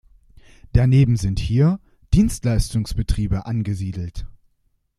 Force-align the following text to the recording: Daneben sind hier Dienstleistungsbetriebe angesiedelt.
Daneben 0.73 1.15
sind 1.15 1.37
hier 1.39 1.79
Dienstleistungsbetriebe 2.11 3.45
angesiedelt. 3.45 4.25